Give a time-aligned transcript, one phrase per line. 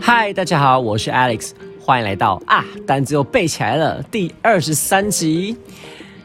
[0.00, 5.56] 嗨，大家好，我是 Alex，欢迎来到啊，单词又背起来了第二十三集。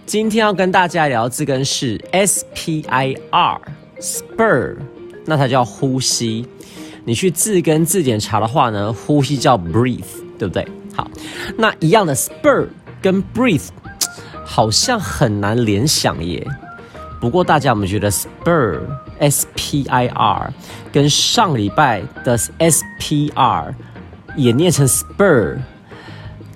[0.05, 4.75] 今天要跟大家聊字根是 S P I R，spur，
[5.25, 6.45] 那它叫呼吸。
[7.05, 10.03] 你去字根字典查的话呢，呼吸叫 breathe，
[10.37, 10.67] 对不对？
[10.95, 11.09] 好，
[11.57, 12.67] 那一样的 spur
[13.03, 13.67] 跟 breathe
[14.45, 16.47] 好像很难联想耶。
[17.19, 18.79] 不过大家有没有觉得 spur
[19.19, 20.53] S P I R
[20.91, 23.75] 跟上礼拜的 S P R
[24.35, 25.57] 也念成 spur，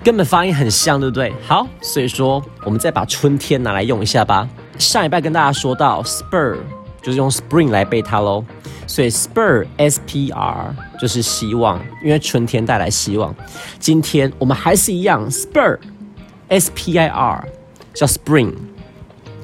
[0.02, 1.32] 根本发音很像，对不对？
[1.46, 4.48] 好，所以说我们再把春天拿来用一下吧。
[4.78, 6.56] 上礼拜跟大家说到 spur
[7.00, 8.44] 就是用 spring 来背它喽，
[8.86, 13.34] 所以 spur S P R 就是希望，因为春天带来希望。
[13.78, 15.78] 今天我们还是一样 spur
[16.48, 17.48] S P I R
[17.94, 18.52] 叫 spring。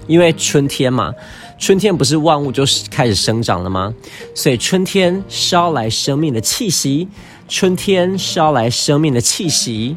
[0.06, 1.14] 因为春天嘛，
[1.58, 3.94] 春天不是万物就是开始生长了吗？
[4.34, 7.08] 所以春天捎来生命的气息，
[7.48, 9.96] 春天捎来生命的气息，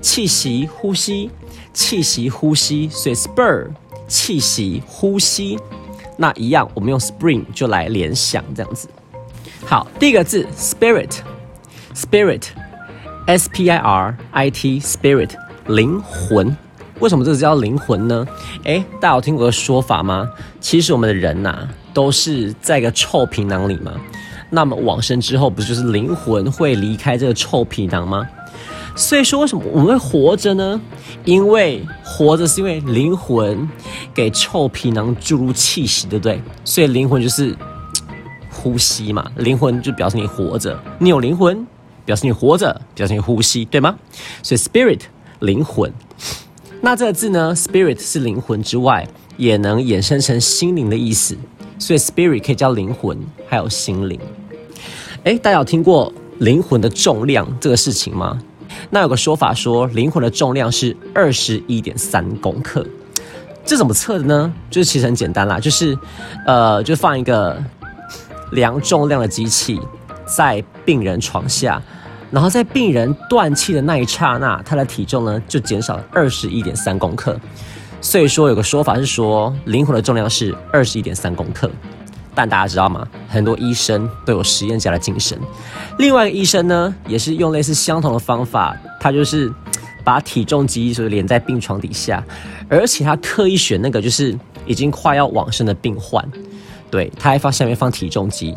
[0.00, 1.28] 气息呼吸，
[1.74, 3.66] 气息呼吸，所以 spur
[4.06, 5.58] 气息呼吸，
[6.16, 8.88] 那一样我们用 spring 就来联想这样子。
[9.66, 15.30] 好，第一个字 spirit，spirit，s p i r i t spirit
[15.68, 16.56] 灵魂。
[17.00, 18.26] 为什么这个叫灵魂呢？
[18.64, 20.28] 诶，大家有听过个说法吗？
[20.60, 23.92] 其实我们的人呐，都是在一个臭皮囊里嘛。
[24.50, 28.26] 那么往生之后，不就是灵魂会离开这个臭皮囊吗？
[28.96, 30.80] 所以说，为什么我们会活着呢？
[31.24, 33.68] 因为活着是因为灵魂
[34.12, 36.42] 给臭皮囊注入气息，对不对？
[36.64, 37.54] 所以灵魂就是
[38.50, 39.30] 呼吸嘛。
[39.36, 41.64] 灵魂就表示你活着，你有灵魂，
[42.04, 43.94] 表示你活着，表示你呼吸，对吗？
[44.42, 45.02] 所以 spirit
[45.40, 45.92] 灵魂。
[46.80, 51.36] 那这个字呢？Spirit 是灵魂之外，也能衍生成心灵的意思，
[51.78, 54.20] 所以 Spirit 可以叫灵魂，还有心灵。
[55.24, 58.40] 哎，大家有听过灵魂的重量这个事情吗？
[58.90, 62.86] 那有个说法说，灵魂的重量是二十一点三公克。
[63.64, 64.52] 这怎么测的呢？
[64.70, 65.98] 就是其实很简单啦，就是
[66.46, 67.60] 呃，就放一个
[68.52, 69.80] 量重量的机器
[70.24, 71.82] 在病人床下。
[72.30, 77.38] 然后在病人断气的那一刹那，他的体重呢就减少了二十一点三公克。
[78.00, 81.70] 所以说有个说法是说，灵魂的重量是二十一点三公克。
[82.34, 83.04] 但大家知道吗？
[83.28, 85.36] 很多医生都有实验家的精神。
[85.98, 89.52] 另外一个医生呢，也是用类似相同的方法，他就是
[90.04, 92.22] 把体重机就是连在病床底下，
[92.68, 96.24] 而且他特意选那个就是已经快要往生的病患，
[96.88, 98.54] 对他还放下面放体重机。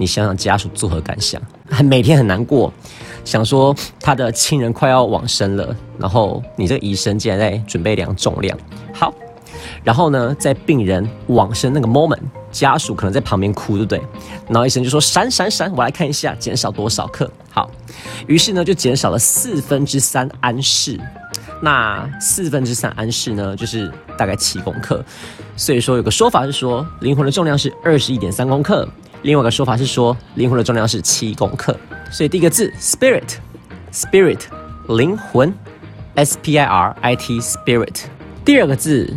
[0.00, 1.38] 你想想家属作何感想？
[1.68, 2.72] 很每天很难过，
[3.22, 8.58] 想说他的亲人快要往生了，然后你这个医生竟然在准备量重量。
[8.94, 9.12] 好，
[9.84, 12.18] 然后呢，在病人往生那个 moment，
[12.50, 14.00] 家属可能在旁边哭，对不对？
[14.48, 17.30] 然后医生就说闪闪闪，我来看一下减少多少克。
[17.50, 17.70] 好，
[18.26, 20.98] 于是呢就减少了四分之三安士。
[21.60, 25.04] 那四分之三安士呢，就是大概七公克。
[25.58, 28.88] 所以说有个说法是说，灵魂的重量是二十一点三公克。
[29.22, 31.76] 另外一个说法是说，灵魂的重量是七公克，
[32.10, 34.40] 所以第一个字 spirit，spirit
[34.88, 35.52] 灵魂
[36.14, 38.04] ，s p i r i t spirit。
[38.44, 39.14] 第二个字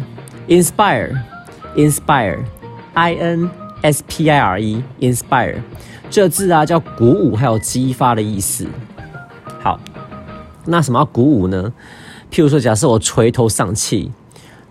[0.48, 3.50] inspire，inspire，i n
[3.82, 5.56] s p i r e inspire，
[6.10, 8.68] 这字啊叫鼓舞还有激发的意思。
[9.62, 9.80] 好，
[10.66, 11.72] 那什么要鼓舞呢？
[12.30, 14.12] 譬如说，假设我垂头丧气，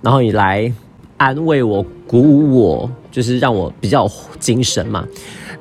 [0.02, 0.70] 然后你来。
[1.18, 4.06] 安慰我，鼓舞我，就是让我比较
[4.38, 5.08] 精神嘛。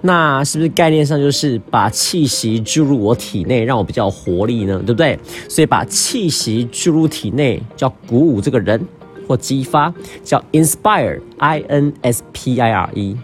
[0.02, 4.78] 那是不是概念上就是把气息注入我体内，让我比较活力呢？
[4.86, 5.18] 对不对？
[5.48, 8.86] 所以把气息注入体内叫鼓舞这个人
[9.26, 9.94] 或激发，
[10.26, 13.16] 叫 inspire，i n s p i r e。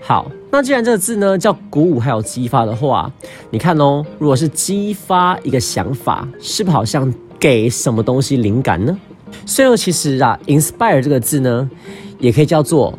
[0.00, 3.08] 好，那既然这个字呢叫鼓舞还有激发的话，
[3.50, 8.98] 你看哦，如果是激发一个想法，是不是好像给什么东西灵感呢？
[9.46, 11.70] 所以其实啊，inspire 这个字呢，
[12.20, 12.96] 也可以叫做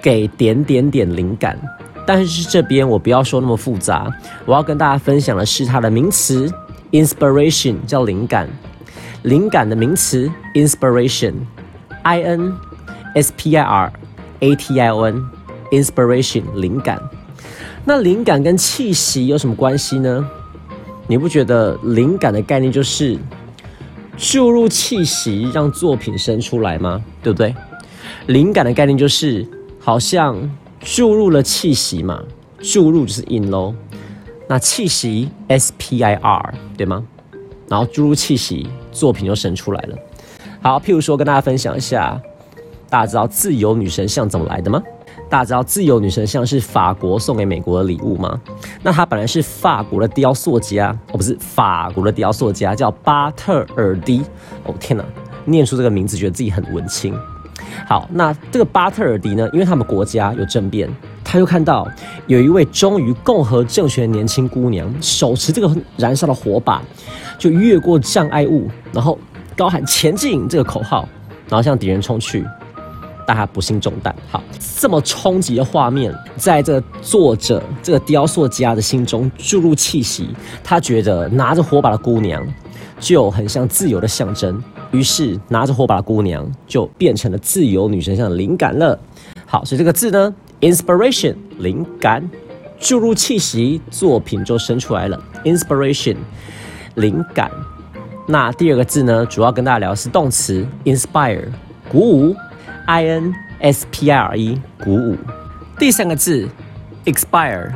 [0.00, 1.58] 给点点点灵感。
[2.06, 4.10] 但是这边我不要说那么复杂，
[4.46, 6.52] 我要跟大家分享的是它的名词
[6.90, 8.48] inspiration 叫灵感，
[9.22, 12.52] 灵感的名词 inspiration，i n
[13.14, 13.92] s p i r
[14.40, 15.22] a t i o n
[15.70, 17.00] inspiration 灵感。
[17.84, 20.28] 那灵感跟气息有什么关系呢？
[21.06, 23.18] 你不觉得灵感的概念就是？
[24.16, 27.02] 注入气息，让作品生出来吗？
[27.22, 27.54] 对不对？
[28.26, 29.46] 灵感的概念就是，
[29.78, 30.36] 好像
[30.80, 32.22] 注入了气息嘛，
[32.60, 33.74] 注入就是 in 喽。
[34.48, 37.04] 那气息 S P I R 对吗？
[37.68, 39.96] 然后注入气息，作品就生出来了。
[40.60, 42.20] 好，譬如说跟大家分享一下，
[42.90, 44.82] 大家知道自由女神像怎么来的吗？
[45.30, 48.38] 大家知道自由女神像是法国送给美国的礼物吗？
[48.82, 54.22] 那它本来是法国的雕塑家，哦，不是法国的雕塑家，叫巴特尔迪。
[54.64, 55.02] 哦天哪，
[55.46, 57.18] 念出这个名字觉得自己很文青。
[57.86, 60.88] 好，那这个巴特尔迪呢，因为他们国家有政变，
[61.22, 61.86] 他就看到
[62.26, 66.82] 有一位忠于共和政权的年轻姑娘，手持这个燃烧的火把，
[67.38, 69.18] 就越过障碍物，然后
[69.56, 71.08] 高喊前进这个口号，
[71.48, 72.44] 然后向敌人冲去。
[73.24, 74.12] 但他不幸中弹。
[74.28, 74.42] 好，
[74.76, 80.30] 这么冲击的画面，在这作者、这个雕塑家的心中注入气息。
[80.64, 82.44] 他觉得拿着火把的姑娘
[82.98, 84.60] 就很像自由的象征，
[84.92, 88.98] 于是拿着火把的姑娘就变成了自由女神像的灵感了。
[89.44, 92.22] 好，所以这个字呢，inspiration，灵感，
[92.78, 95.20] 注入气息，作品就生出来了。
[95.44, 96.16] inspiration，
[96.94, 97.50] 灵感。
[98.28, 101.48] 那第二个字呢，主要跟大家聊的是动词，inspire，
[101.90, 102.36] 鼓舞。
[102.86, 105.16] i n s p i r e 鼓舞，
[105.78, 106.48] 第三个字
[107.04, 107.70] expire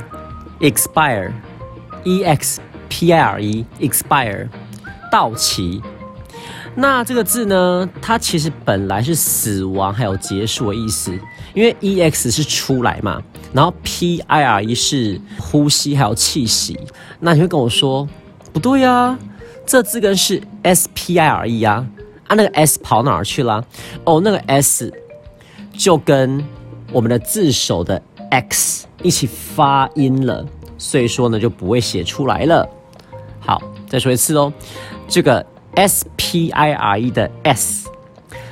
[0.58, 1.30] expire
[2.02, 4.48] e x p i r e expire
[5.12, 5.80] 到期。
[6.78, 11.11] 那这个字呢，它其实本来是死亡还有结束的意思，
[11.55, 13.20] 因为 e x 是出来嘛，
[13.52, 16.78] 然后 p i r e 是呼吸还有气息。
[17.19, 18.06] 那你会跟我说
[18.52, 19.19] 不对呀，
[19.64, 21.84] 这字根是 s p i r e 呀。
[22.26, 23.64] 啊，那个 s 跑哪儿去了？
[24.05, 24.93] 哦，那个 s
[25.72, 26.44] 就跟
[26.93, 30.44] 我们的字首的 x 一起发音了，
[30.76, 32.69] 所以说呢就不会写出来了。
[33.38, 34.52] 好，再说一次哦，
[35.06, 35.46] 这个
[35.76, 37.88] s p i r e 的 s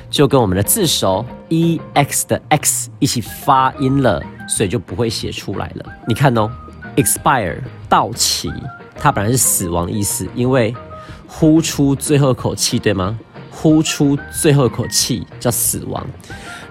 [0.09, 5.85] 就跟我们的字首 e x 的 x 一起发音了，所以就不会写出来了。
[6.07, 6.49] 你看哦
[6.95, 7.57] ，expire
[7.89, 8.49] 到期，
[8.97, 10.73] 它本来是死亡的意思，因为
[11.27, 13.17] 呼出最后一口气，对吗？
[13.51, 16.05] 呼出最后一口气叫死亡，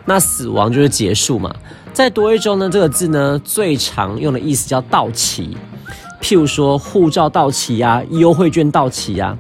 [0.05, 1.55] 那死亡就是结束嘛。
[1.93, 5.57] 在多一中呢，这个字呢最常用的意思叫到期，
[6.21, 9.37] 譬如说护照到期呀，优惠券到期呀。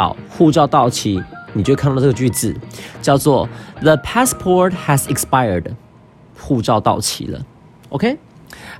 [0.00, 2.56] 好，护照到期，你就看到这个句子
[3.02, 3.46] 叫做
[3.82, 5.74] The passport has expired，
[6.38, 7.44] 护照到期了。
[7.90, 8.16] OK，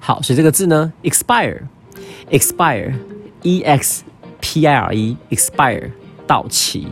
[0.00, 4.02] 好，所以这个字呢，expire，expire，e x
[4.40, 5.90] p i r e，expire。
[6.26, 6.87] 到期，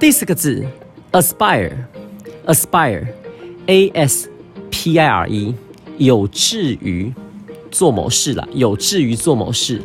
[0.00, 0.66] 第四个字
[1.12, 4.28] ，aspire，aspire，a s
[4.68, 5.54] p i r e，
[5.96, 7.14] 有志于
[7.70, 9.80] 做某事了，有志于做某事。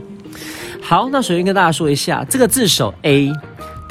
[0.81, 3.31] 好，那首先跟大家说一下，这个字首 a，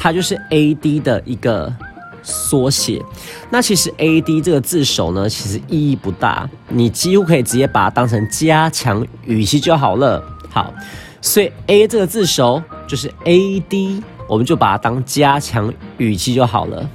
[0.04, 1.74] 它就是 a d 的一个
[2.22, 3.02] 缩写。
[3.48, 10.22] 那其实 a d 这个字首呢，其实意义不大，你几乎可以直接把它当成加强语气就好了。
[10.50, 10.74] 好，
[11.22, 14.02] 所以 a 这个字首就是 a d。
[14.28, 16.86] 我们就把它当加强语气就好了。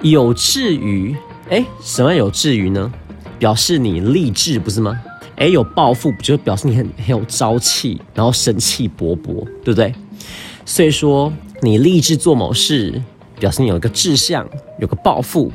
[0.00, 1.16] 有志于，
[1.48, 2.92] 哎，什么有志于呢？
[3.38, 5.00] 表示你励志，不是吗？
[5.36, 9.94] 哎，有抱负，不就表示你很很有朝气，然后生气勃勃，对不对？
[10.64, 11.32] 所以说，
[11.62, 13.02] 你立志做某事，
[13.38, 14.46] 表示你有一个志向，
[14.78, 15.50] 有个抱负，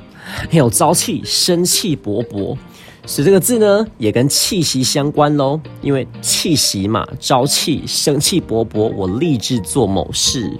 [0.49, 2.57] 很有朝气，生气勃勃。
[3.05, 8.91] 所以这个字呢，也跟气息相关喽，因为气息嘛，朝气、生气勃勃。
[8.95, 10.51] 我立志做某事。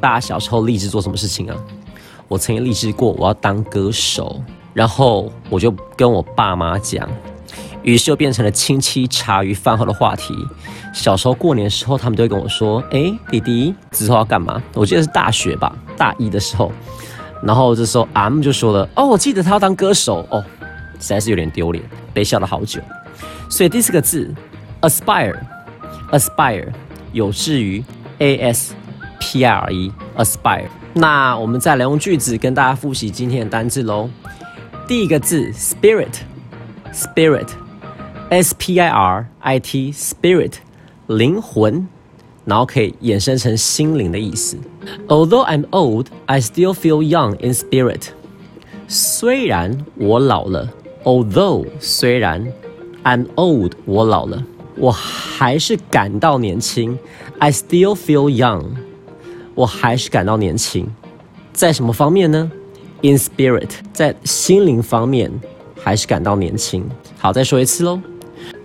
[0.00, 1.56] 大家小时候立志做什么事情啊？
[2.26, 4.40] 我曾经立志过我要当歌手，
[4.74, 7.08] 然后我就跟我爸妈讲，
[7.88, 10.36] 于是就变成了亲戚茶余饭后的话题。
[10.92, 16.70] 小时候过年的时候，他们都会跟我说：“哎，弟弟之后要干嘛？”我记得是大学吧，大一的时候。
[17.42, 20.44] 然后这时候 M 就说了：“哦，我记得他要当歌手哦。”
[21.00, 22.78] 实在是有点丢脸，被笑了好久。
[23.48, 24.34] 所以第四个字
[24.82, 26.68] ，aspire，aspire，
[27.12, 27.82] 有志于
[28.18, 28.74] ，a s
[29.18, 34.10] p i r e，aspire 那我们再来用句子跟大家复习今天的单字喽。
[34.86, 37.46] 第一个字，spirit，spirit
[38.30, 40.54] S P I R I T spirit，
[41.06, 41.88] 灵魂，
[42.44, 44.58] 然后可以衍生成心灵的意思。
[45.08, 48.08] Although I'm old, I still feel young in spirit。
[48.86, 50.68] 虽然我老了
[51.04, 52.52] ，Although 虽然
[53.02, 54.44] I'm old 我老了，
[54.76, 56.98] 我还是感到年轻。
[57.38, 58.64] I still feel young。
[59.54, 60.86] 我还是感到年轻，
[61.52, 62.50] 在什么方面呢
[63.02, 65.32] ？In spirit，在心灵方面
[65.82, 66.88] 还是感到年轻。
[67.18, 68.00] 好，再说一次喽。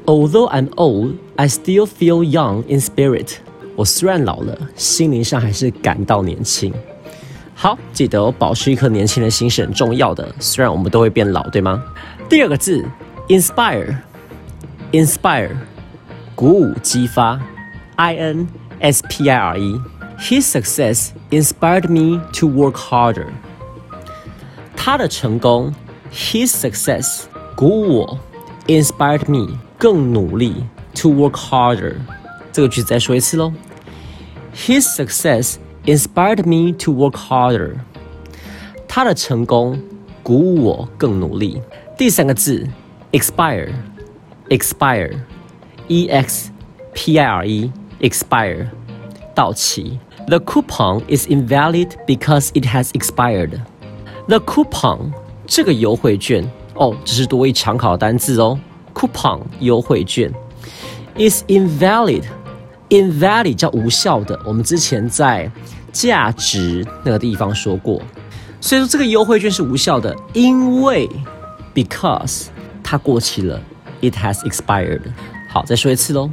[0.07, 3.37] Although I'm old, I still feel young in spirit。
[3.77, 6.73] 我虽然老了，心灵上还是感到年轻。
[7.55, 10.35] 好，记得保持一颗年轻的心是很重要的。
[10.39, 11.83] 虽然我们都会变老，对吗？
[12.29, 12.85] 第二个字，
[13.29, 15.51] inspire，inspire，
[16.35, 17.39] 鼓舞、激发，
[17.97, 18.49] I N
[18.81, 23.27] S P I R E。His success inspired me to work harder。
[24.77, 25.75] 他的成功，
[26.13, 28.19] his success，鼓舞我
[28.67, 31.95] ，inspired me，更努力，to work harder。
[32.53, 33.53] 这个句子再说一次喽。
[34.55, 37.77] His success inspired me to work harder。
[38.89, 39.81] 他的成功
[40.23, 41.61] 鼓舞我更努力。
[41.97, 42.67] 第三个字，
[43.13, 46.51] expire，expire，e x
[46.93, 48.67] p i r e，expire，
[49.35, 50.01] 到期。
[50.27, 53.61] The coupon is invalid because it has expired.
[54.27, 55.13] The coupon
[55.47, 56.45] 这个优惠券
[56.76, 58.60] 哦，这是多一常考的单字哦。
[58.94, 60.32] coupon 优惠券
[61.18, 62.24] is invalid.
[62.90, 65.52] invalid 叫无效的，我们之前在
[65.92, 68.02] 价值那个地方说过。
[68.62, 71.10] 所以说这个优惠券是无效的，因为
[71.74, 72.46] because
[72.84, 73.60] 它过期了
[74.02, 75.02] ，it has expired。
[75.50, 76.30] 好，再说一次喽。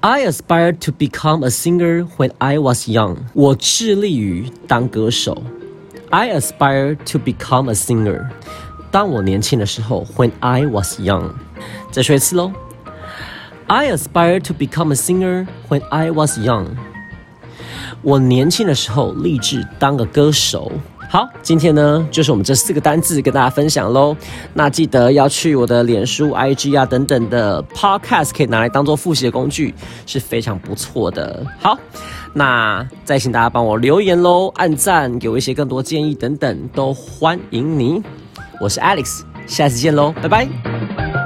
[0.00, 3.16] I aspired to become a singer when I was young。
[3.34, 5.42] 我致力于当歌手。
[6.10, 8.28] I aspired to become a singer。
[8.90, 11.32] 当我年轻的时候，when I was young。
[11.90, 12.52] 再说一次喽。
[13.66, 16.68] I aspired to become a singer when I was young。
[18.02, 20.72] 我年轻的时候立志当个歌手。
[21.11, 24.15] 好，今天呢就是我们这四个单字跟大家分享喽。
[24.53, 29.75] 那记得要去我的脸书、IG 啊等等的 Podcast，可以拿来当做复习的工具，
[30.05, 31.45] 是非常不错的。
[31.59, 31.77] 好，
[32.33, 38.01] 那再请大家帮我留言喽，按赞，给我一些更多建议等等，都欢迎你。
[38.61, 41.20] 我是 Alex，下次见喽，拜拜。